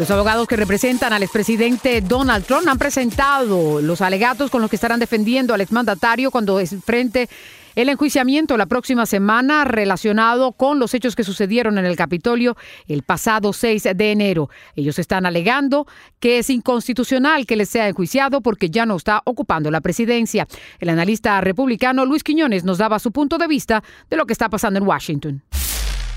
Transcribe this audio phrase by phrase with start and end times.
[0.00, 4.76] Los abogados que representan al expresidente Donald Trump han presentado los alegatos con los que
[4.76, 7.28] estarán defendiendo al exmandatario cuando enfrente
[7.74, 12.56] el enjuiciamiento la próxima semana relacionado con los hechos que sucedieron en el Capitolio
[12.88, 14.48] el pasado 6 de enero.
[14.74, 15.86] Ellos están alegando
[16.18, 20.48] que es inconstitucional que les sea enjuiciado porque ya no está ocupando la presidencia.
[20.78, 24.48] El analista republicano Luis Quiñones nos daba su punto de vista de lo que está
[24.48, 25.42] pasando en Washington.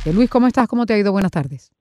[0.06, 0.70] Eh, Luis, ¿cómo estás?
[0.70, 1.12] ¿Cómo te ha ido?
[1.12, 1.74] Buenas tardes.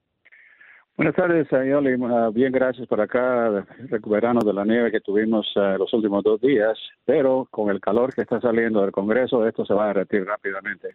[1.02, 1.96] Buenas tardes, Yoli.
[2.04, 6.40] Ah, bien, gracias por acá, recuperando de la nieve que tuvimos ah, los últimos dos
[6.40, 10.24] días, pero con el calor que está saliendo del Congreso, esto se va a derretir
[10.24, 10.94] rápidamente.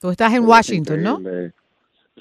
[0.00, 1.18] Tú estás en Es Washington, ¿no?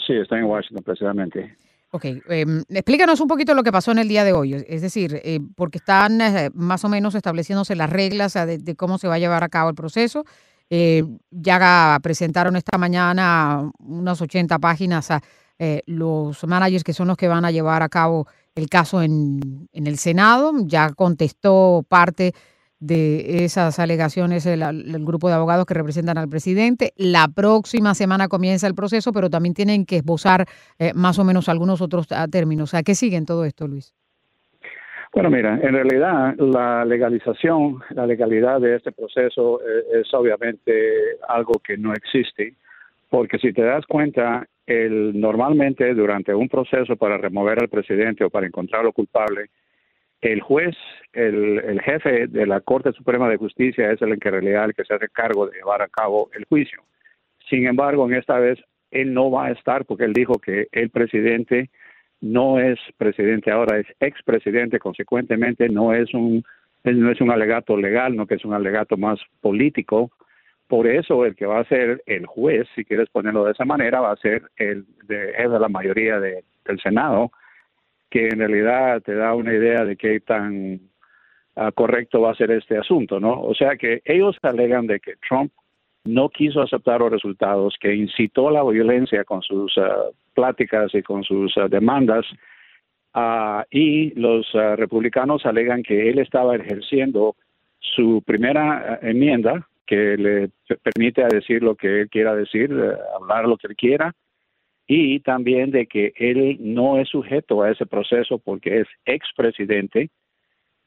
[0.07, 1.55] Sí, está en Washington precisamente.
[1.91, 5.21] Ok, eh, explícanos un poquito lo que pasó en el día de hoy, es decir,
[5.23, 9.13] eh, porque están eh, más o menos estableciéndose las reglas de, de cómo se va
[9.13, 10.25] a llevar a cabo el proceso.
[10.69, 15.21] Eh, ya presentaron esta mañana unas 80 páginas a
[15.59, 19.67] eh, los managers que son los que van a llevar a cabo el caso en,
[19.73, 20.53] en el Senado.
[20.65, 22.33] Ya contestó parte
[22.79, 24.61] de esas alegaciones el,
[25.05, 26.93] grupo de abogados que representan al presidente.
[26.95, 30.45] La próxima semana comienza el proceso, pero también tienen que esbozar
[30.77, 32.73] eh, más o menos algunos otros ah, términos.
[32.73, 33.95] ¿A qué siguen todo esto, Luis?
[35.13, 41.53] Bueno, mira, en realidad la legalización, la legalidad de este proceso eh, es obviamente algo
[41.65, 42.53] que no existe,
[43.09, 48.29] porque si te das cuenta, el, normalmente durante un proceso para remover al presidente o
[48.29, 49.49] para encontrarlo culpable,
[50.21, 50.75] el juez,
[51.13, 54.93] el, jefe de la Corte Suprema de Justicia es el que en el que se
[54.93, 56.83] hace cargo de llevar a cabo el juicio.
[57.49, 58.59] Sin embargo, en esta vez
[58.91, 61.69] él no va a estar porque él dijo que el presidente
[62.19, 66.43] no es presidente ahora, es expresidente, consecuentemente no es un
[66.83, 70.09] no es un alegato legal, no que es un alegato más político.
[70.67, 74.01] Por eso el que va a ser el juez, si quieres ponerlo de esa manera,
[74.01, 77.31] va a ser el de, la mayoría de- del Senado,
[78.09, 80.79] que en realidad te da una idea de qué tan
[81.55, 83.41] ah, correcto va a ser este asunto, ¿no?
[83.41, 85.51] O sea que ellos alegan de que Trump
[86.03, 91.23] no quiso aceptar los resultados, que incitó la violencia con sus ah, pláticas y con
[91.23, 92.25] sus ah, demandas,
[93.71, 97.35] y los republicanos alegan que él estaba ejerciendo
[97.79, 100.49] su primera enmienda, que le
[100.83, 104.13] permite decir lo que él quiera decir, eh, hablar lo que él quiera,
[104.85, 110.09] y también de que él no es sujeto a ese proceso porque es expresidente,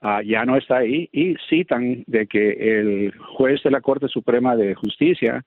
[0.01, 4.55] ah, ya no está ahí, y citan de que el juez de la Corte Suprema
[4.57, 5.45] de Justicia,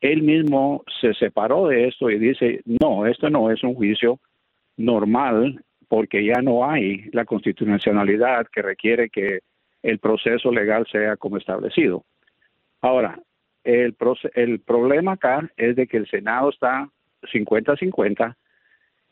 [0.00, 4.18] él mismo se separó de esto y dice, no, esto no es un juicio
[4.76, 9.40] normal porque ya no hay la constitucionalidad que requiere que
[9.82, 12.04] el proceso legal sea como establecido.
[12.86, 13.18] Ahora,
[13.64, 13.96] el,
[14.34, 16.88] el problema acá es de que el Senado está
[17.32, 18.36] 50-50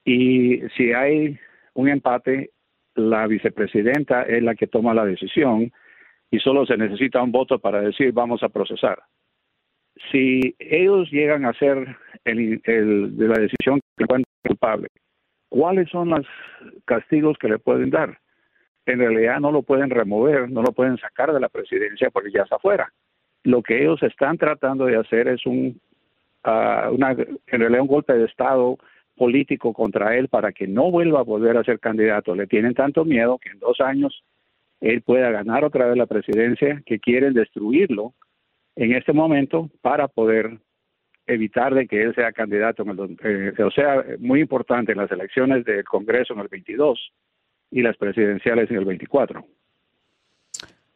[0.05, 1.37] y si hay
[1.75, 2.51] un empate,
[2.95, 5.73] la vicepresidenta es la que toma la decisión
[6.31, 9.03] y solo se necesita un voto para decir vamos a procesar.
[10.13, 14.89] Si ellos llegan a hacer el, el- de la decisión que encuentran culpable,
[15.49, 16.27] ¿cuáles son los
[16.85, 18.19] castigos que le pueden dar?
[18.87, 22.43] En realidad no lo pueden remover, no lo pueden sacar de la presidencia porque ya
[22.43, 22.93] está afuera.
[23.45, 25.81] Lo que ellos están tratando de hacer es un,
[26.43, 28.79] ah, una, en realidad un golpe de Estado
[29.17, 32.35] político contra él para que no vuelva a volver a ser candidato.
[32.35, 34.25] Le tienen tanto miedo que en dos años
[34.81, 38.15] él pueda ganar otra vez la presidencia, que quieren destruirlo
[38.77, 40.59] en este momento para poder
[41.27, 45.11] evitar de que él sea candidato en el, eh, o sea, muy importante en las
[45.11, 47.13] elecciones del Congreso en el 22
[47.71, 49.45] y las presidenciales en el 24.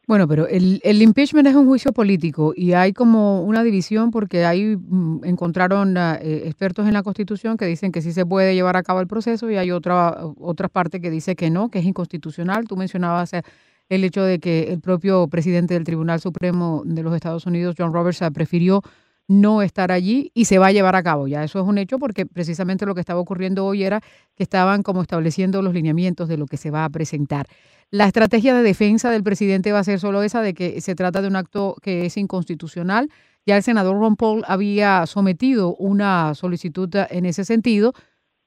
[0.09, 4.43] Bueno, pero el, el impeachment es un juicio político y hay como una división porque
[4.43, 8.55] ahí mm, encontraron ah, eh, expertos en la Constitución que dicen que sí se puede
[8.55, 11.77] llevar a cabo el proceso y hay otra, otra parte que dice que no, que
[11.77, 12.67] es inconstitucional.
[12.67, 13.43] Tú mencionabas eh,
[13.87, 17.93] el hecho de que el propio presidente del Tribunal Supremo de los Estados Unidos, John
[17.93, 18.81] Roberts, prefirió
[19.29, 21.27] no estar allí y se va a llevar a cabo.
[21.27, 24.01] Ya eso es un hecho porque precisamente lo que estaba ocurriendo hoy era
[24.35, 27.45] que estaban como estableciendo los lineamientos de lo que se va a presentar.
[27.91, 31.21] La estrategia de defensa del presidente va a ser solo esa de que se trata
[31.21, 33.09] de un acto que es inconstitucional.
[33.45, 37.93] Ya el senador Ron Paul había sometido una solicitud en ese sentido.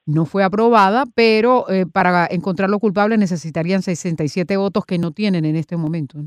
[0.05, 5.55] No fue aprobada, pero eh, para encontrarlo culpable necesitarían 67 votos que no tienen en
[5.55, 6.19] este momento.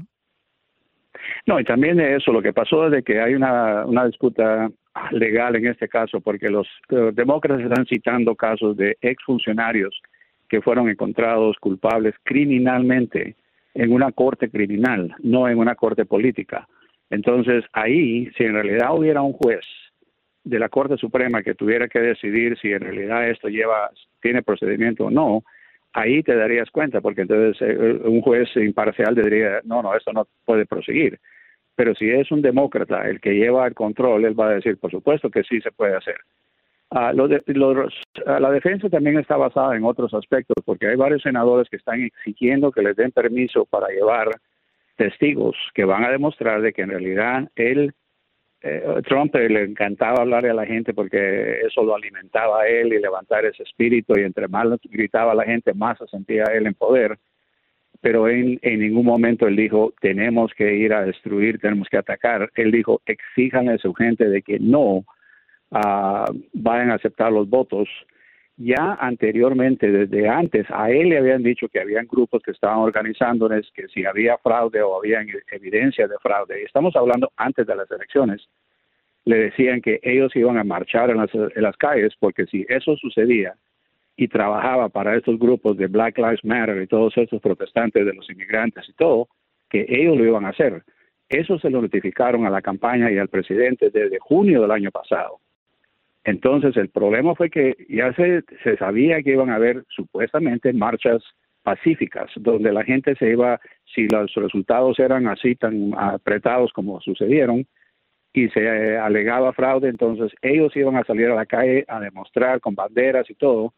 [1.46, 4.69] No, y también eso, lo que pasó es de que hay una, una disputa
[5.12, 6.66] legal en este caso, porque los,
[7.12, 10.00] demócratas están citando casos de exfuncionarios
[10.48, 13.37] que fueron encontrados culpables criminalmente
[13.75, 16.66] en una corte criminal, no en una corte política.
[17.10, 19.64] Entonces, ahí, si en realidad hubiera un juez
[20.42, 23.90] de la Corte Suprema que tuviera que decidir si en realidad esto lleva,
[24.20, 25.42] tiene procedimiento o no,
[25.96, 30.28] ahí te darías cuenta, porque entonces eh, un juez imparcial diría, no, no, esto no
[30.44, 31.19] puede proseguir.
[31.75, 34.90] Pero si es un demócrata el que lleva el control, él va a decir, por
[34.90, 36.16] supuesto que sí se puede hacer.
[36.90, 41.76] Ah, ah, la defensa también está basada en otros aspectos, porque hay varios senadores que
[41.76, 44.28] están exigiendo que les den permiso para llevar
[44.96, 47.92] testigos que van a demostrar de que en realidad él, eh,
[49.06, 53.44] Trump le encantaba hablarle a la gente porque eso lo alimentaba a él y levantar
[53.44, 57.18] ese espíritu y entre más gritaba la gente, más se sentía él en poder
[58.00, 62.50] pero en, en ningún momento él dijo, tenemos que ir a destruir, tenemos que atacar.
[62.54, 65.04] Él dijo, exijan a su gente de que no
[65.70, 67.88] uh, vayan a aceptar los votos.
[68.58, 73.70] Ya anteriormente, desde antes, a él le habían dicho que habían grupos que estaban organizándoles,
[73.72, 75.20] que si había fraude o había
[75.50, 78.48] evidencia de fraude, y estamos hablando antes de las elecciones,
[79.26, 82.96] le decían que ellos iban a marchar en las, en las calles, porque si eso
[82.96, 83.54] sucedía,
[84.16, 88.28] y trabajaba para estos grupos de Black Lives Matter y todos estos protestantes de los
[88.30, 89.28] inmigrantes y todo,
[89.68, 90.82] que ellos lo iban a hacer.
[91.28, 95.40] Eso se lo notificaron a la campaña y al presidente desde junio del año pasado.
[96.26, 98.43] Entonces el problema fue que ya se,
[98.78, 101.23] sabía que iban a haber supuestamente marchas
[101.62, 103.61] pacíficas, donde la gente se iba,
[103.94, 107.64] si los resultados eran así tan apretados como sucedieron,
[108.32, 112.61] y se eh, alegaba fraude, entonces ellos iban a salir a la calle a demostrar
[112.61, 113.73] con banderas y todo.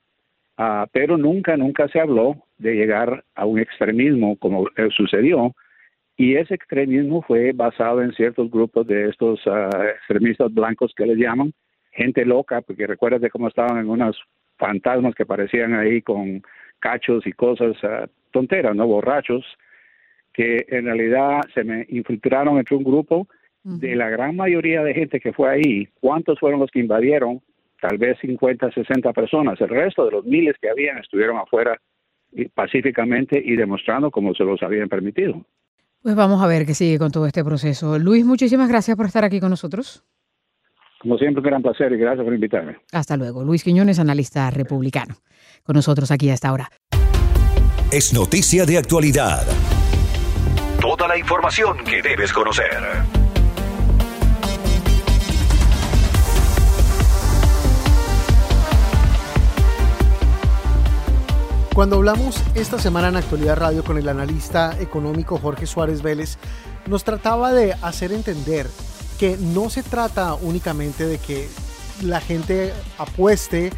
[0.57, 5.55] Ah, pero nunca, nunca se habló de llegar a un extremismo como eh, sucedió,
[6.17, 11.19] y ese extremismo fue basado en ciertos grupos de estos ah, extremistas blancos que les
[11.19, 11.53] llaman,
[11.99, 14.17] gente loca, porque recuerdas de cómo estaban en unos
[14.57, 16.43] fantasmas que parecían ahí con
[16.79, 18.87] cachos y cosas uh, tonteras, ¿no?
[18.87, 19.45] Borrachos,
[20.33, 23.29] que en realidad se me infiltraron entre un grupo
[23.65, 25.89] de la gran mayoría de gente que fue ahí.
[26.01, 27.43] ¿Cuántos fueron los que invadieron?
[27.81, 29.61] tal vez 50, 60 personas.
[29.61, 31.81] El resto de los miles que habían estuvieron afuera
[32.55, 35.45] pacíficamente y demostrando cómo se los habían permitido.
[36.03, 37.99] Pues vamos a ver qué sigue con todo este proceso.
[37.99, 40.05] Luis, muchísimas gracias por estar aquí con nosotros.
[41.01, 42.77] Como siempre, un gran placer y gracias por invitarme.
[42.93, 43.45] Hasta luego.
[43.45, 45.17] Luis Quiñones, analista republicano,
[45.63, 46.71] con nosotros aquí hasta ahora.
[47.93, 49.47] Es noticia de actualidad.
[50.81, 52.71] Toda la información que debes conocer.
[61.75, 66.37] Cuando hablamos esta semana en Actualidad Radio con el analista económico Jorge Suárez Vélez,
[66.89, 68.67] nos trataba de hacer entender
[69.19, 71.49] que no se trata únicamente de que
[72.03, 73.73] la gente apueste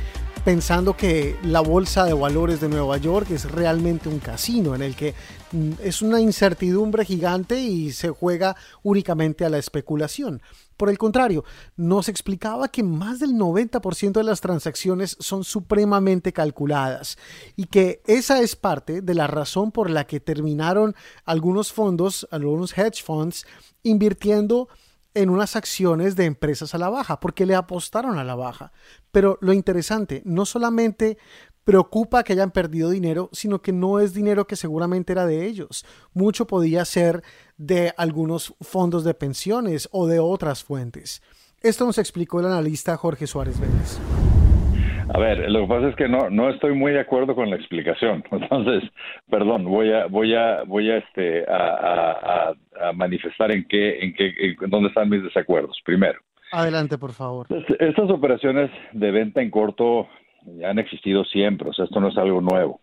[0.44, 4.96] pensando que la bolsa de valores de Nueva York es realmente un casino en el
[4.96, 5.14] que
[5.52, 10.40] mm, es una incertidumbre gigante y se juega únicamente a la especulación.
[10.78, 11.44] Por el contrario,
[11.76, 17.18] nos explicaba que más del 90% de las transacciones son supremamente calculadas
[17.54, 20.94] y que esa es parte de la razón por la que terminaron
[21.26, 23.46] algunos fondos, algunos hedge funds,
[23.82, 24.68] invirtiendo
[25.14, 28.72] en unas acciones de empresas a la baja, porque le apostaron a la baja.
[29.10, 31.18] Pero lo interesante, no solamente
[31.64, 35.84] preocupa que hayan perdido dinero, sino que no es dinero que seguramente era de ellos.
[36.12, 37.22] Mucho podía ser
[37.56, 41.22] de algunos fondos de pensiones o de otras fuentes.
[41.60, 43.98] Esto nos explicó el analista Jorge Suárez Vélez.
[45.12, 47.56] A ver, lo que pasa es que no, no estoy muy de acuerdo con la
[47.56, 48.22] explicación.
[48.30, 48.88] Entonces,
[49.28, 52.52] perdón, voy a, voy a, voy a, este, a,
[52.94, 55.78] manifestar en qué, en qué, en dónde están mis desacuerdos.
[55.84, 56.20] Primero.
[56.52, 57.46] Adelante, por favor.
[57.78, 60.08] Estas operaciones de venta en corto
[60.64, 62.80] han existido siempre, o sea, esto no es algo nuevo.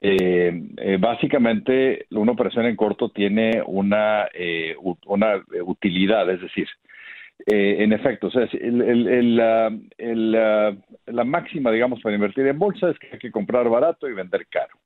[0.00, 4.74] Eh, eh, básicamente, una operación en corto tiene una, eh,
[5.06, 6.68] una utilidad, es decir,
[7.46, 13.18] en efecto, o sea, el, la, máxima, digamos, para invertir en bolsa es que hay
[13.18, 14.78] que comprar barato y vender caro.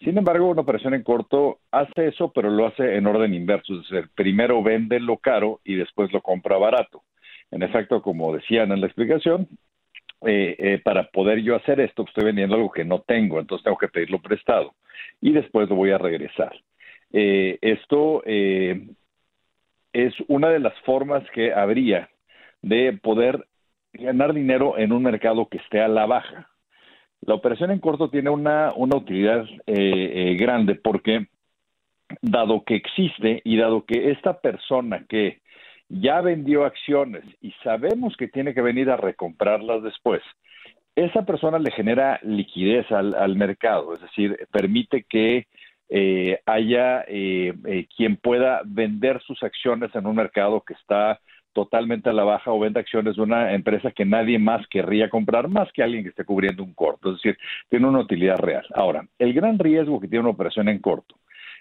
[0.00, 3.88] Sin embargo, una operación en corto hace eso, pero lo hace en orden inverso, es
[3.88, 7.02] decir, primero vende lo caro y después lo compra barato.
[7.50, 9.48] En efecto, como decían en la explicación,
[10.26, 13.78] eh, eh, para poder yo hacer esto, estoy vendiendo algo que no tengo, entonces tengo
[13.78, 14.74] que pedirlo prestado
[15.20, 16.52] y después lo voy a regresar.
[17.12, 18.88] Eh, esto eh,
[19.96, 22.10] es una de las formas que habría
[22.60, 23.46] de poder
[23.94, 26.50] ganar dinero en un mercado que esté a la baja.
[27.22, 31.28] La operación en corto tiene una, una utilidad eh, eh, grande porque
[32.20, 35.40] dado que existe y dado que esta persona que
[35.88, 40.20] ya vendió acciones y sabemos que tiene que venir a recomprarlas después,
[40.94, 45.46] esa persona le genera liquidez al, al mercado, es decir, permite que
[45.88, 51.20] eh, haya eh, eh, quien pueda vender sus acciones en un mercado que está
[51.52, 55.48] totalmente a la baja o vende acciones de una empresa que nadie más querría comprar
[55.48, 57.38] más que alguien que esté cubriendo un corto, es decir,
[57.70, 58.66] tiene una utilidad real.
[58.74, 61.16] Ahora, el gran riesgo que tiene una operación en corto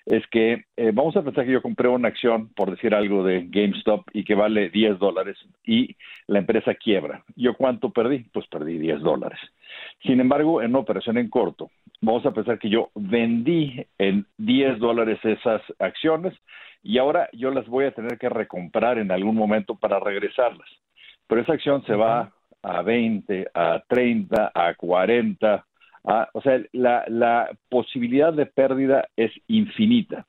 [0.05, 3.47] es que eh, vamos a pensar que yo compré una acción, por decir algo, de
[3.47, 5.95] GameStop y que vale 10 dólares y
[6.27, 7.23] la empresa quiebra.
[7.35, 8.25] ¿Yo cuánto perdí?
[8.31, 9.39] Pues perdí 10 dólares.
[10.03, 11.71] Sin embargo, en una operación en corto,
[12.01, 16.33] vamos a pensar que yo vendí en 10 dólares esas acciones
[16.83, 20.67] y ahora yo las voy a tener que recomprar en algún momento para regresarlas.
[21.27, 25.65] Pero esa acción se va a 20, a 30, a 40,
[26.07, 30.27] Ah, o sea, la, la posibilidad de pérdida es infinita.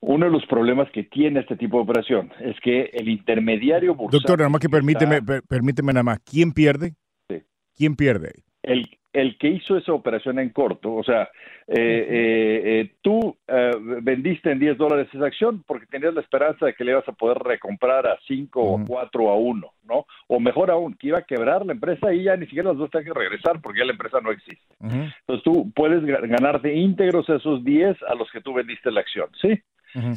[0.00, 4.20] Uno de los problemas que tiene este tipo de operación es que el intermediario bursátil
[4.20, 6.18] Doctor, nada más que está- permíteme, per- permíteme nada más.
[6.30, 6.92] ¿Quién pierde?
[7.30, 7.38] Sí.
[7.74, 8.32] ¿Quién pierde?
[8.62, 11.30] el, el que hizo esa operación en corto, o sea,
[11.66, 13.70] eh, eh, eh, tú eh,
[14.02, 17.12] vendiste en 10 dólares esa acción porque tenías la esperanza de que le ibas a
[17.12, 18.82] poder recomprar a 5 Ujú.
[18.82, 20.04] o 4 a 1, ¿no?
[20.26, 22.90] O mejor aún, que iba a quebrar la empresa y ya ni siquiera las dos
[22.90, 24.74] tienen que regresar porque ya la empresa no existe.
[24.80, 29.28] Entonces tú puedes ga- ganarte íntegros esos 10 a los que tú vendiste la acción,
[29.40, 29.58] ¿sí?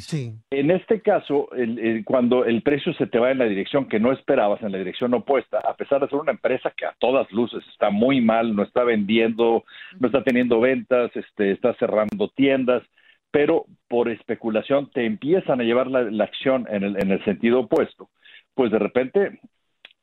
[0.00, 0.32] Sí.
[0.50, 4.00] En este caso, el- el- cuando el precio se te va en la dirección que
[4.00, 7.30] no esperabas, en la dirección opuesta, a pesar de ser una empresa que a todas
[7.32, 9.64] luces está muy mal, no está vendiendo,
[10.00, 12.82] no está teniendo ventas, este, está cerrando tiendas,
[13.30, 17.60] pero por especulación te empiezan a llevar la, la acción en el, en el sentido
[17.60, 18.08] opuesto,
[18.54, 19.38] pues de repente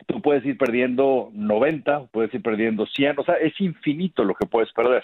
[0.08, 4.46] tú puedes ir perdiendo 90, puedes ir perdiendo 100, o sea, es infinito lo que
[4.46, 5.04] puedes perder.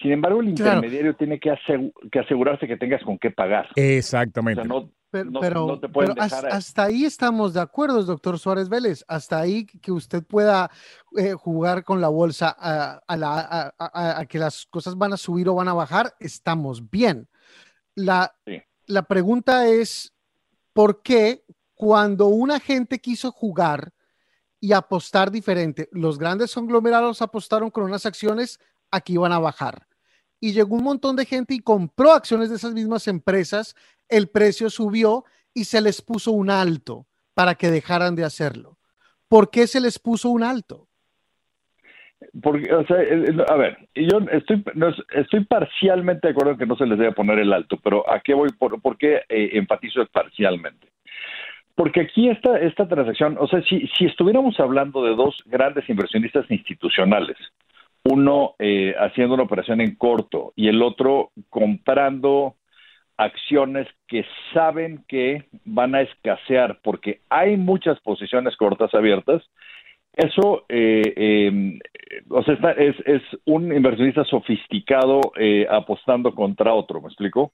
[0.00, 0.76] Sin embargo, el Claro.
[0.78, 3.66] intermediario tiene que, asegu- que asegurarse que tengas con qué pagar.
[3.66, 4.62] O Exactamente.
[4.62, 8.02] sea, no, Pero, no- pero, no te pero has- dejar- hasta ahí estamos de acuerdo,
[8.04, 9.04] doctor Suárez Vélez.
[9.08, 10.70] Hasta ahí que usted pueda
[11.16, 15.14] eh, jugar con la bolsa a, a la- a- a- a que las cosas van
[15.14, 17.26] a subir o van a bajar, estamos bien.
[17.96, 18.62] La, Sí.
[18.86, 20.12] la pregunta es,
[20.74, 21.42] ¿por qué
[21.74, 23.92] cuando una gente quiso jugar
[24.60, 29.87] y apostar diferente, los grandes conglomerados apostaron con unas acciones a que iban a bajar?
[30.40, 33.74] Y llegó un montón de gente y compró acciones de esas mismas empresas
[34.08, 38.78] el precio subió y se les puso un alto para que dejaran de hacerlo.
[39.28, 40.88] ¿Por qué se les puso un alto?
[42.42, 44.64] Porque, el- el- a ver, yo estoy,
[45.12, 48.20] estoy parcialmente de acuerdo en que no se les debe poner el alto, pero ¿a
[48.20, 48.48] qué voy?
[48.58, 50.88] ¿Por, qué eh, enfatizo parcialmente?
[51.76, 56.50] Porque aquí esta, esta transacción, o sea, si, si estuviéramos hablando de dos grandes inversionistas
[56.50, 57.36] institucionales,
[58.04, 62.56] uno eh, haciendo una operación en corto y el otro comprando
[63.16, 64.24] acciones que
[64.54, 69.42] saben que van a escasear porque hay muchas posiciones cortas abiertas,
[70.12, 71.78] eso, eh, eh,
[72.28, 77.52] o sea, está- es, es un inversionista sofisticado eh, apostando contra otro, ¿me explico?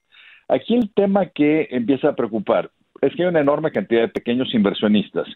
[0.48, 2.70] Aquí el tema que empieza a preocupar
[3.00, 5.26] es que hay una enorme cantidad de pequeños inversionistas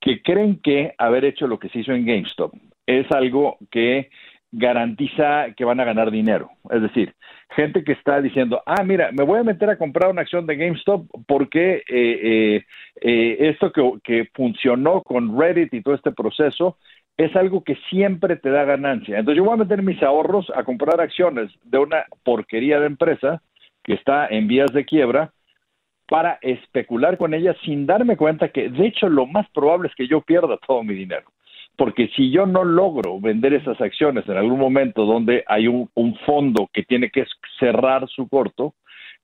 [0.00, 2.54] que creen que haber hecho lo que se hizo en GameStop
[2.86, 4.10] es algo que
[4.52, 6.50] garantiza que van a ganar dinero.
[6.70, 7.14] Es decir,
[7.50, 10.56] gente que está diciendo, ah, mira, me voy a meter a comprar una acción de
[10.56, 12.64] GameStop porque eh, eh,
[13.00, 16.78] eh, esto que, que funcionó con Reddit y todo este proceso
[17.16, 19.18] es algo que siempre te da ganancia.
[19.18, 23.42] Entonces yo voy a meter mis ahorros a comprar acciones de una porquería de empresa
[23.84, 25.32] que está en vías de quiebra
[26.06, 30.08] para especular con ella sin darme cuenta que de hecho lo más probable es que
[30.08, 31.30] yo pierda todo mi dinero.
[31.80, 35.88] Porque si yo no logro vender esas acciones en algún momento donde hay un,
[36.26, 37.24] fondo que tiene que
[37.58, 38.74] cerrar su corto,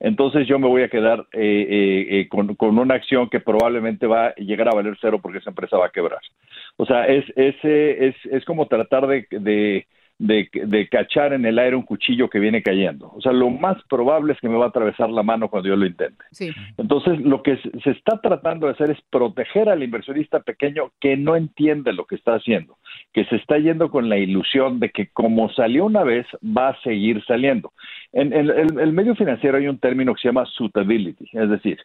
[0.01, 4.29] entonces yo me voy a quedar eh, eh, eh, con, una acción que probablemente va
[4.29, 6.21] a llegar a valer cero porque esa empresa va a quebrar.
[6.79, 9.87] O sea, es, es, es, es como tratar de,
[10.19, 13.13] de, de, cachar en el aire un cuchillo que viene cayendo.
[13.15, 15.77] O sea, lo más probable es que me va a atravesar la mano cuando yo
[15.77, 16.25] lo intente.
[16.33, 16.51] Sí.
[16.79, 21.37] Entonces, lo que se está tratando de hacer es proteger al inversionista pequeño que no
[21.37, 22.79] entiende lo que está haciendo,
[23.13, 26.81] que se está yendo con la ilusión de que como salió una vez, va a
[26.83, 27.73] seguir saliendo.
[28.13, 31.79] En, en, en el medio financiero hay un término que se llama suitability, es decir,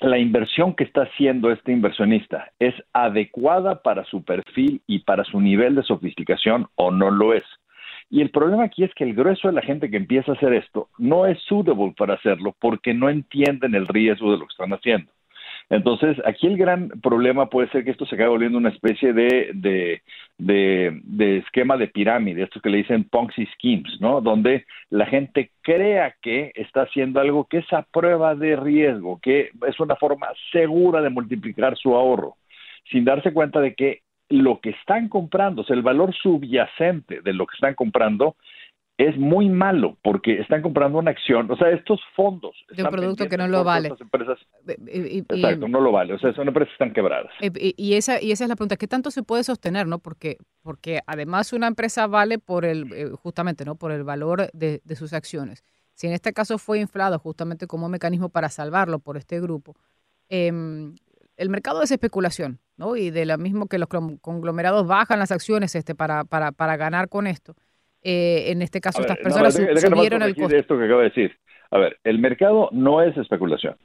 [0.00, 5.40] la inversión que está haciendo este inversionista es adecuada para su perfil y para su
[5.40, 7.44] nivel de sofisticación o no lo es.
[8.10, 10.52] Y el problema aquí es que el grueso de la gente que empieza a hacer
[10.52, 14.72] esto no es suitable para hacerlo porque no entienden el riesgo de lo que están
[14.72, 15.10] haciendo.
[15.70, 19.50] Entonces, aquí el gran problema puede ser que esto se acabe volviendo una especie de,
[19.54, 20.02] de,
[20.38, 24.20] de, de esquema de pirámide, esto que le dicen Ponzi schemes, ¿no?
[24.20, 29.50] Donde la gente crea que está haciendo algo que es a prueba de riesgo, que
[29.66, 32.36] es una forma segura de multiplicar su ahorro,
[32.90, 37.32] sin darse cuenta de que lo que están comprando, o sea, el valor subyacente de
[37.32, 38.36] lo que están comprando
[38.96, 43.26] es muy malo porque están comprando una acción, o sea, estos fondos De un producto
[43.28, 43.88] que no lo vale.
[43.88, 44.38] estas empresas,
[44.86, 47.32] Y, y- y- exacto, no lo vale, o sea, son empresas que están quebradas.
[47.40, 49.98] Y, esa, y esa es la pregunta, ¿qué tanto se puede sostener, no?
[49.98, 53.74] Porque, porque además una empresa vale por el, eh, justamente, ¿no?
[53.74, 55.64] Por el valor de, de sus acciones.
[55.94, 59.74] Si en este caso fue inflado justamente como un mecanismo para salvarlo por este grupo,
[60.28, 60.94] em,
[61.36, 62.94] el mercado es especulación, ¿no?
[62.96, 67.08] Y de lo mismo que los conglomerados bajan las acciones este, para, para, para ganar
[67.08, 67.56] con esto,
[68.04, 70.56] eh, en este caso ver, estas no, personas déjame subieron el costo.
[70.56, 71.36] esto que acabo de decir.
[71.70, 73.76] A ver, el mercado no es especulación.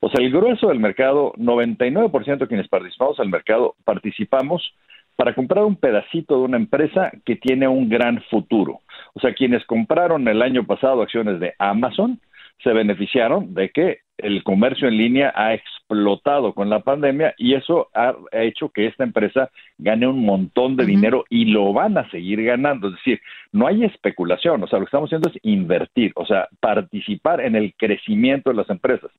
[0.00, 4.74] O sea, el grueso del mercado, 99% de quienes participamos al mercado, participamos
[5.16, 8.80] para comprar un pedacito de una empresa que tiene un gran futuro.
[9.14, 12.20] O sea, quienes compraron el año pasado acciones de Amazon
[12.62, 15.54] se beneficiaron de que el comercio en línea ha
[15.94, 20.76] explotado con la pandemia y eso ha ha hecho que esta empresa gane un montón
[20.76, 22.88] de dinero y lo van a seguir ganando.
[22.88, 23.20] Es decir,
[23.52, 27.56] no hay especulación, o sea, lo que estamos haciendo es invertir, o sea, participar en
[27.56, 29.10] el crecimiento de las empresas.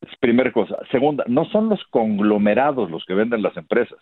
[0.00, 0.78] Es primera cosa.
[0.90, 3.98] Segunda, no son los conglomerados los que venden las empresas.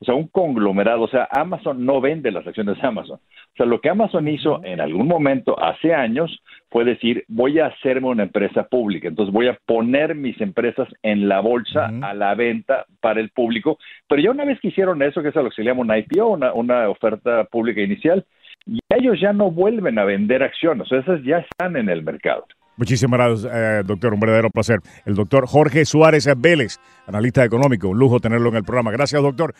[0.00, 3.18] O sea, un conglomerado, o sea, Amazon no vende las acciones de Amazon.
[3.18, 7.66] O sea, lo que Amazon hizo en algún momento, hace años, fue decir, voy a
[7.66, 9.08] hacerme una empresa pública.
[9.08, 13.78] Entonces voy a poner mis empresas en la bolsa a la venta para el público.
[14.08, 15.98] Pero ya una vez que hicieron eso, que es a lo que se llama una
[15.98, 18.24] IPO, una, una oferta pública inicial,
[18.66, 20.86] y ellos ya no vuelven a vender acciones.
[20.86, 22.44] O sea, esas ya están en el mercado.
[22.76, 24.14] Muchísimas gracias, eh, doctor.
[24.14, 24.80] Un verdadero placer.
[25.04, 27.88] El doctor Jorge Suárez Vélez, analista económico.
[27.88, 28.90] Un lujo tenerlo en el programa.
[28.90, 29.54] Gracias, doctor.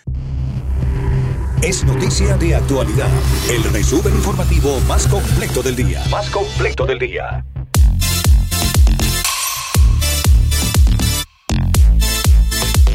[1.62, 3.08] Es noticia de actualidad.
[3.50, 6.02] El resumen informativo más completo del día.
[6.10, 7.44] Más completo del día.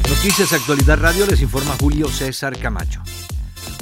[0.08, 3.02] Noticias Actualidad Radio les informa Julio César Camacho.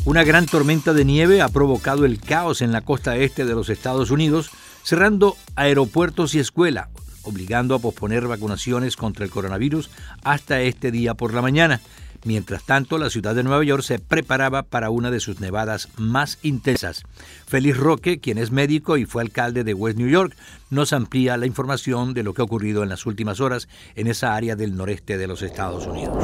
[0.06, 3.68] Una gran tormenta de nieve ha provocado el caos en la costa este de los
[3.70, 4.50] Estados Unidos,
[4.90, 6.88] cerrando aeropuertos y escuelas,
[7.22, 9.92] obligando a posponer vacunaciones contra el coronavirus
[10.24, 11.80] hasta este día por la mañana.
[12.26, 16.40] Mientras tanto, la ciudad de Nueva York se preparaba para una de sus nevadas más
[16.42, 17.04] intensas.
[17.46, 20.36] Félix Roque, quien es médico y fue alcalde de West New York,
[20.72, 24.34] nos amplía la información de lo que ha ocurrido en las últimas horas en esa
[24.34, 26.18] área del noreste de los Estados Unidos.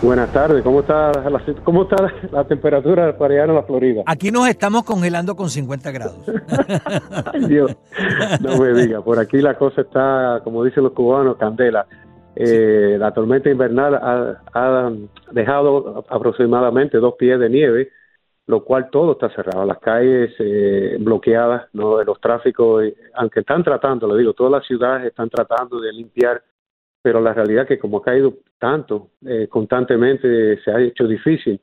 [0.00, 1.96] Buenas tardes, ¿cómo está la, cómo está
[2.30, 4.02] la temperatura para allá en la Florida?
[4.06, 6.16] Aquí nos estamos congelando con 50 grados.
[7.32, 7.76] Ay, Dios,
[8.40, 11.86] no me diga, por aquí la cosa está, como dicen los cubanos, candela.
[12.36, 14.92] Eh, La tormenta invernal ha, ha
[15.32, 17.90] dejado aproximadamente dos pies de nieve,
[18.46, 23.64] lo cual todo está cerrado, las calles eh, bloqueadas, no los tráficos, eh, aunque están
[23.64, 26.40] tratando, le digo, todas las ciudades están tratando de limpiar,
[27.08, 31.58] pero la realidad es que como ha caído tanto eh, constantemente se ha hecho difícil.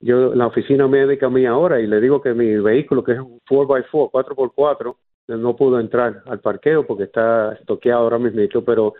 [0.00, 3.38] Yo, la oficina médica mía ahora, y le digo que mi vehículo, que es un
[3.40, 4.96] 4x4, 4x4,
[5.28, 8.94] no pudo entrar al parqueo porque está toqueado ahora mismo, pero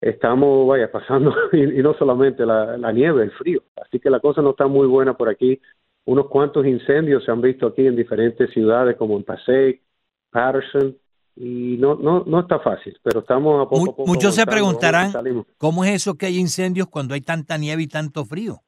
[0.00, 3.64] estamos, vaya, pasando, y, no solamente la, la nieve, el frío.
[3.74, 5.60] Así que la cosa no está muy buena por aquí.
[6.04, 9.82] Unos cuantos incendios se han visto aquí en diferentes ciudades, como en Passaic,
[10.30, 10.96] Patterson,
[11.36, 14.06] y no, no, no está fácil, pero estamos a poco Mu- a poco.
[14.06, 15.12] Muchos se preguntarán
[15.58, 18.60] cómo es eso que hay incendios cuando hay tanta nieve y tanto frío.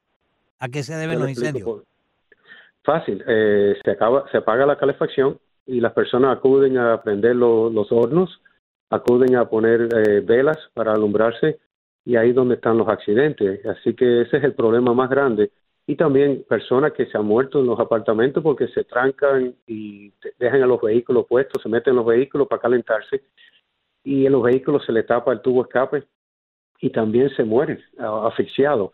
[0.59, 1.65] ¿A qué se deben los incendios?
[1.65, 1.85] por-
[2.83, 7.69] Fácil, eh, se acaba, se apaga la calefacción y las personas acuden a prender lo-
[7.69, 8.41] los hornos,
[8.91, 11.59] acuden a poner eh, velas para alumbrarse
[12.05, 13.65] y ahí es donde están los accidentes.
[13.67, 15.51] Así que ese es el problema más grande.
[15.87, 20.63] Y también personas que se han muerto en los apartamentos porque se trancan y dejan
[20.63, 23.23] a los vehículos puestos, se meten en los vehículos para calentarse
[24.03, 26.05] y en los vehículos se le tapa el tubo escape
[26.81, 28.91] y también se mueren asfixiados.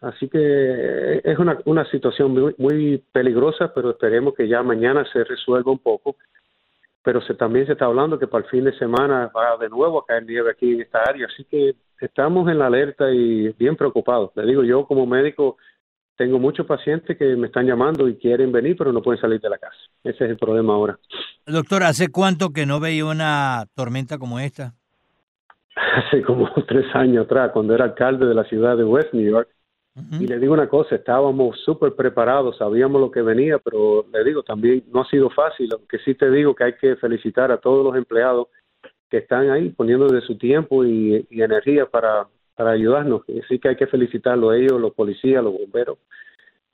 [0.00, 5.04] Así que eh, es una, una situación muy, muy peligrosa, pero esperemos que ya mañana
[5.12, 6.16] se resuelva un poco.
[7.02, 9.98] Pero se, también se está hablando que para el fin de semana va de nuevo
[9.98, 11.26] a caer nieve aquí en esta área.
[11.26, 14.32] Así que estamos en la alerta y bien preocupados.
[14.36, 15.58] Le digo, yo como médico
[16.16, 19.48] tengo muchos pacientes que me están llamando y quieren venir, pero no pueden salir de
[19.48, 19.76] la casa.
[20.04, 20.98] Ese es el problema ahora.
[21.46, 24.74] Doctor, ¿hace cuánto que no veía una tormenta como esta?
[26.06, 29.48] hace como tres años atrás, cuando era alcalde de la ciudad de West New York.
[30.18, 34.42] Y le digo una cosa, estábamos súper preparados, sabíamos lo que venía, pero le digo
[34.42, 37.84] también no ha sido fácil, aunque sí te digo que hay que felicitar a todos
[37.84, 38.46] los empleados
[39.10, 42.28] que están ahí poniendo de su tiempo y, y energía para,
[42.60, 43.22] para ayudarnos.
[43.42, 45.96] Así que hay que felicitarlo a ellos, los policías, los bomberos.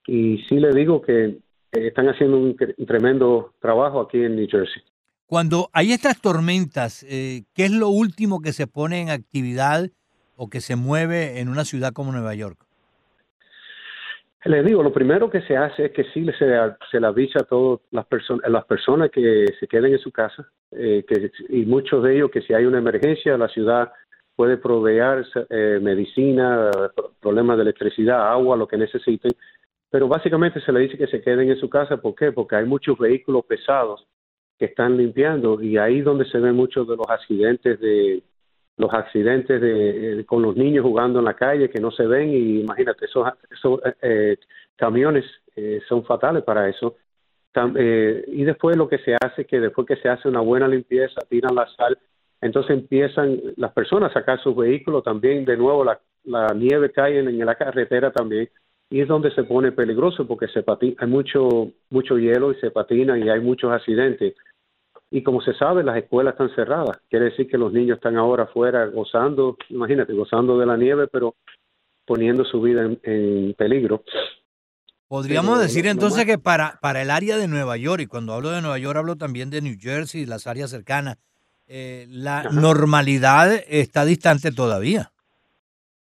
[0.04, 1.38] Y sí le digo que
[1.70, 2.56] están haciendo un,
[2.88, 4.82] tremendo trabajo aquí en New Jersey.
[5.26, 9.88] Cuando hay estas tormentas, eh, ¿qué es lo último que se pone en actividad
[10.34, 12.58] o que se mueve en una ciudad como Nueva York?
[14.44, 16.46] Le digo, lo primero que se hace es que sí se,
[16.90, 20.50] se le avisa a todas las personas, las personas que se queden en su casa,
[20.72, 23.92] eh, que, y muchos de ellos que si hay una emergencia, la ciudad
[24.36, 29.32] puede proveer eh, medicina, pro- problemas de electricidad, agua, lo que necesiten.
[29.90, 31.96] Pero básicamente se le dice que se queden en su casa.
[31.96, 32.32] ¿Por qué?
[32.32, 34.06] Porque hay muchos vehículos pesados
[34.58, 38.22] que están limpiando y ahí donde se ven muchos de los accidentes de
[38.78, 42.28] los accidentes de, eh, con los niños jugando en la calle que no se ven
[42.30, 44.36] y imagínate esos, eh,
[44.76, 45.24] camiones
[45.88, 46.96] son fatales para eso
[47.78, 51.22] y después lo que se hace es que después que se hace una buena limpieza
[51.30, 51.96] tiran la sal
[52.46, 57.18] entonces empiezan las personas a sacar sus vehículos también de nuevo la, la nieve cae
[57.18, 58.48] en, en la carretera también
[58.88, 62.70] y es donde se pone peligroso porque se patina, hay mucho mucho hielo y se
[62.70, 64.34] patina y hay muchos accidentes
[65.10, 66.98] y como se sabe, las escuelas están cerradas.
[67.08, 71.36] Quiere decir que los niños están ahora afuera gozando, imagínate, gozando de la nieve, pero
[72.04, 74.02] poniendo su vida en, en peligro.
[75.08, 78.60] Podríamos decir entonces que para, para el área de Nueva York, y cuando hablo de
[78.60, 81.18] Nueva York hablo también de New Jersey y las áreas cercanas,
[81.68, 82.50] eh, la Ajá.
[82.50, 85.10] normalidad está distante todavía.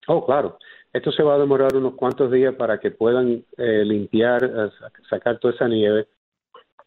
[0.07, 0.57] Oh, claro.
[0.91, 5.07] Esto se va a demorar unos cuantos días para que puedan eh, limpiar, eh, sac-
[5.09, 6.07] sacar toda esa nieve.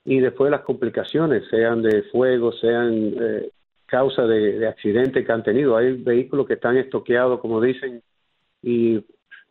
[0.04, 3.50] Y después las complicaciones, sean de fuego, sean eh,
[3.86, 5.76] causa de, de accidentes que han tenido.
[5.76, 8.02] Hay vehículos que están estoqueados, como dicen,
[8.62, 9.04] y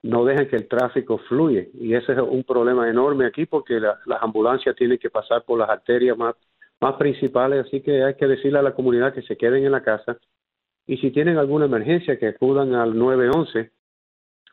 [0.04, 1.72] no dejan que el tráfico fluye.
[1.74, 5.60] Y ese es un problema enorme aquí porque la- las ambulancias tienen que pasar por
[5.60, 6.36] las arterias más,
[6.86, 7.66] más principales.
[7.66, 10.18] Así que hay que decirle a la comunidad que se queden en la casa.
[10.86, 13.72] Y si tienen alguna emergencia, que acudan al 911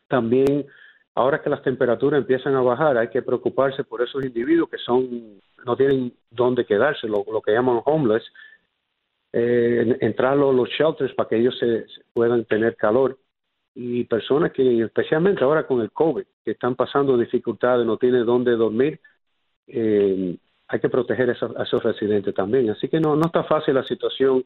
[0.09, 0.67] también
[1.15, 5.41] ahora que las temperaturas empiezan a bajar, hay que preocuparse por esos individuos que son
[5.65, 8.25] no tienen dónde quedarse, lo, que llaman homeless,
[9.33, 13.19] eh, entrar los, los shelters para que ellos se, se puedan tener calor
[13.75, 18.53] y personas que especialmente ahora con el COVID que están pasando dificultades, no tienen dónde
[18.53, 19.01] dormir,
[19.67, 20.37] eh,
[20.73, 22.71] hay que proteger a esos, a esos residentes también.
[22.71, 24.43] Así que no, no está fácil la situación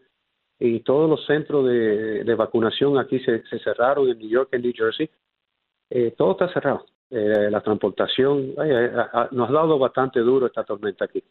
[0.59, 4.62] y todos los centros de, de vacunación aquí se, se cerraron en New York, en
[4.62, 5.09] New Jersey,
[5.89, 6.85] eh, todo está cerrado.
[7.11, 8.71] Eh, la transportación, ay,
[9.31, 11.23] nos ha dado bastante duro esta tormenta aquí.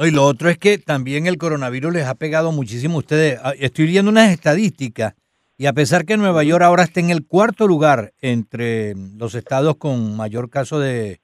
[0.00, 3.38] Y lo otro es que también el coronavirus les ha pegado muchísimo a ustedes.
[3.44, 5.14] Ah, Estoy viendo unas estadísticas
[5.56, 9.76] y a pesar que Nueva York ahora está en el cuarto lugar entre los estados
[9.76, 11.20] con mayor caso de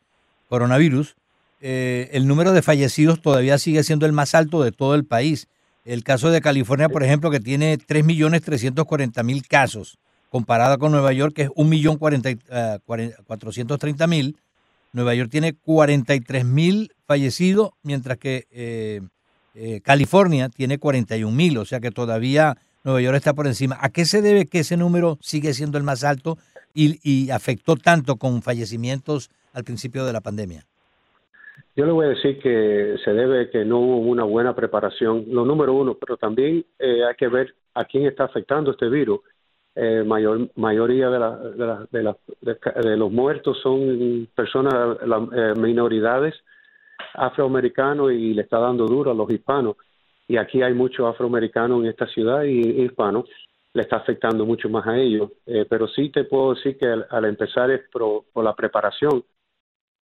[0.46, 1.16] coronavirus,
[1.60, 5.48] eh, el número de fallecidos todavía sigue siendo el más alto de todo el país.
[5.84, 11.42] El caso de California, por ejemplo, que tiene 3.340.000 casos, comparada con Nueva York, que
[11.42, 14.36] es 1.430.000.
[14.92, 19.00] Nueva York tiene 43.000 fallecidos, mientras que eh,
[19.54, 23.78] eh, California tiene 41.000, o sea que todavía Nueva York está por encima.
[23.80, 26.38] ¿A qué se debe que ese número sigue siendo el más alto
[26.74, 30.66] y afectó tanto con fallecimientos al principio de la pandemia?
[31.78, 35.44] Yo le voy a decir que se debe que no hubo una buena preparación, lo
[35.44, 39.20] número uno, pero también eh, hay que ver a quién está afectando este virus.
[39.76, 44.98] Eh, mayor mayoría de, la, de, los muertos son personas,
[45.32, 46.34] eh, minoridades
[47.14, 49.76] afroamericanos y le está dando duro a los hispanos.
[50.26, 53.26] Y aquí hay muchos afroamericanos en esta ciudad y hispanos,
[53.72, 55.30] le está afectando mucho más a ellos.
[55.46, 59.22] Eh, pero sí te puedo decir que al, al empezar es por la preparación,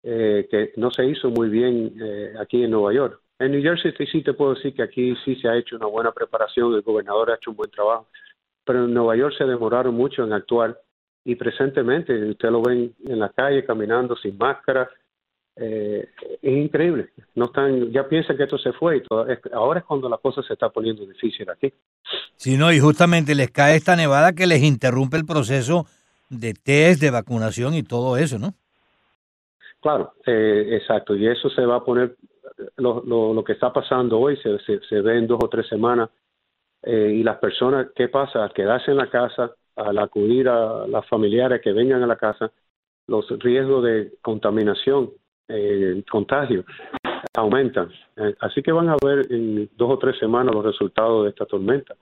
[0.03, 3.21] eh, que no se hizo muy bien eh, aquí en Nueva York.
[3.39, 6.11] En New Jersey sí te puedo decir que aquí sí se ha hecho una buena
[6.11, 8.07] preparación, el gobernador ha hecho un buen trabajo,
[8.65, 10.77] pero en Nueva York se demoraron mucho en actuar
[11.25, 14.89] y presentemente usted lo ven en la calle caminando sin máscara,
[15.55, 16.09] eh,
[16.41, 17.09] es increíble.
[17.35, 20.17] No están, ya piensan que esto se fue y todo, es, ahora es cuando la
[20.17, 21.73] cosa se está poniendo difícil aquí.
[22.35, 25.85] Sí, no, y justamente les cae esta nevada que les interrumpe el proceso
[26.29, 28.53] de test, de vacunación y todo eso, ¿no?
[29.83, 32.15] Claro, eh, exacto, y eso se va a poner,
[32.77, 35.67] lo, lo, lo que está pasando hoy se, se, se, ve en dos o tres
[35.67, 36.09] semanas,
[36.83, 38.45] eh, y las personas, ¿qué pasa?
[38.45, 42.49] Al quedarse en la casa, al acudir a las familiares que vengan a la casa,
[43.07, 45.11] los riesgos de contaminación,
[45.49, 46.63] eh, contagio,
[47.33, 47.91] aumentan.
[48.15, 51.45] Eh, así que van a ver en dos o tres semanas los resultados de esta
[51.45, 51.93] tormenta.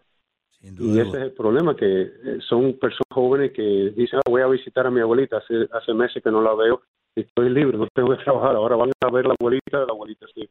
[0.61, 4.85] Y ese es el problema, que son personas jóvenes que dicen, "Ah, voy a visitar
[4.85, 6.83] a mi abuelita, hace, hace meses que no la veo,
[7.15, 10.49] estoy libre, no tengo que trabajar, ahora van a ver la abuelita, la abuelita se,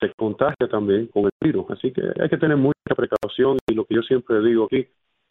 [0.00, 1.66] se contagia también con el virus.
[1.70, 4.86] Así que hay que tener mucha precaución y lo que yo siempre digo aquí,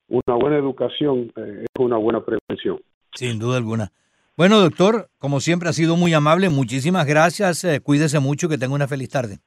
[0.10, 2.80] una buena educación eh, es una buena prevención.
[3.14, 3.92] Sin duda alguna.
[4.36, 8.76] Bueno, doctor, como siempre ha sido muy amable, muchísimas gracias, eh, cuídese mucho, que tenga
[8.76, 9.40] una feliz tarde.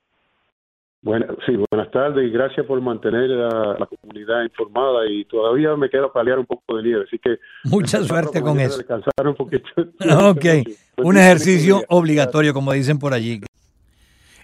[1.02, 5.88] Buena, sí, buenas tardes y gracias por mantener a la comunidad informada y todavía me
[5.88, 8.76] queda paliar un poco de nieve, así que Mucha suerte con eso.
[8.76, 9.66] descansar un poquito.
[10.28, 10.44] Ok,
[10.98, 13.40] un ejercicio obligatorio, como dicen por allí.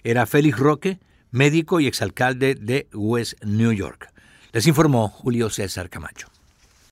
[0.03, 0.97] Era Félix Roque,
[1.31, 4.09] médico y exalcalde de West New York.
[4.51, 6.27] Les informó Julio César Camacho.